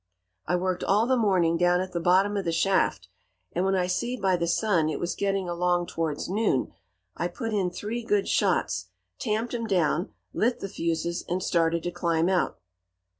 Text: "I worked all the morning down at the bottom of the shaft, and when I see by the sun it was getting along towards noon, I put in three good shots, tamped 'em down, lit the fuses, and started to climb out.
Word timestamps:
"I 0.47 0.55
worked 0.55 0.83
all 0.83 1.05
the 1.05 1.15
morning 1.15 1.57
down 1.57 1.79
at 1.79 1.91
the 1.91 1.99
bottom 1.99 2.35
of 2.35 2.43
the 2.43 2.51
shaft, 2.51 3.07
and 3.51 3.63
when 3.63 3.75
I 3.75 3.85
see 3.85 4.17
by 4.17 4.35
the 4.35 4.47
sun 4.47 4.89
it 4.89 4.99
was 4.99 5.13
getting 5.13 5.47
along 5.47 5.85
towards 5.85 6.27
noon, 6.27 6.73
I 7.15 7.27
put 7.27 7.53
in 7.53 7.69
three 7.69 8.03
good 8.03 8.27
shots, 8.27 8.87
tamped 9.19 9.53
'em 9.53 9.67
down, 9.67 10.09
lit 10.33 10.59
the 10.59 10.69
fuses, 10.69 11.23
and 11.29 11.43
started 11.43 11.83
to 11.83 11.91
climb 11.91 12.29
out. 12.29 12.59